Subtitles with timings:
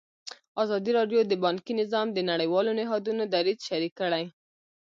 [0.63, 4.25] ازادي راډیو د بانکي نظام د نړیوالو نهادونو دریځ شریک کړی.